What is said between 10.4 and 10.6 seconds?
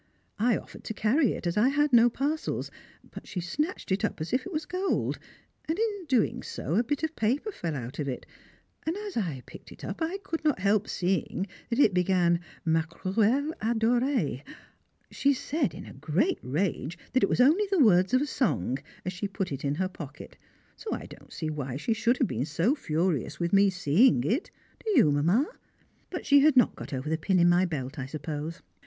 not